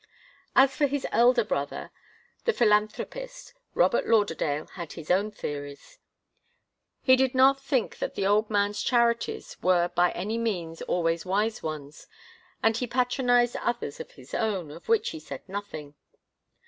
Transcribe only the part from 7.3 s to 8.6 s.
not think that the old